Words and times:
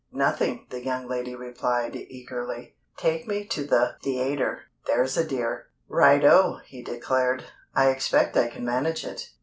"Nothing," 0.13 0.65
the 0.71 0.83
young 0.83 1.07
lady 1.07 1.35
replied, 1.35 1.95
eagerly. 1.95 2.75
"Take 2.97 3.27
me 3.27 3.45
to 3.45 3.63
the 3.63 3.97
theatre, 4.01 4.61
there's 4.87 5.15
a 5.15 5.23
dear." 5.23 5.67
"Righto!" 5.87 6.57
he 6.65 6.81
declared. 6.81 7.43
"I 7.75 7.89
expect 7.91 8.35
I 8.35 8.47
can 8.47 8.65
manage 8.65 9.05
it." 9.05 9.29